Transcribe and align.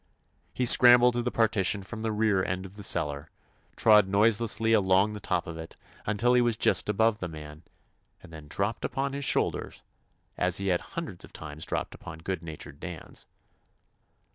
He 0.51 0.65
scrambled 0.65 1.13
to 1.13 1.21
the 1.21 1.29
partition 1.29 1.83
from 1.83 2.01
the 2.01 2.11
rear 2.11 2.43
end 2.43 2.65
of 2.65 2.75
the 2.75 2.81
cellar, 2.81 3.29
trod 3.75 4.07
noise 4.07 4.39
lessly 4.39 4.75
along 4.75 5.13
the 5.13 5.19
top 5.19 5.45
of 5.45 5.59
it 5.59 5.75
until 6.07 6.33
he 6.33 6.41
was 6.41 6.57
just 6.57 6.89
above 6.89 7.19
the 7.19 7.27
man, 7.27 7.61
and 8.23 8.33
then 8.33 8.47
dropped 8.47 8.83
upon 8.83 9.13
his 9.13 9.25
shoulder 9.25 9.71
as 10.39 10.57
he 10.57 10.69
had 10.69 10.81
hundreds 10.97 11.23
178 11.23 11.23
TOMMY 11.23 11.23
POSTOFFICE 11.23 11.25
of 11.25 11.33
times 11.33 11.65
dropped 11.67 11.93
upon 11.93 12.17
good 12.17 12.41
natured 12.41 12.79
Dan's. 12.79 13.27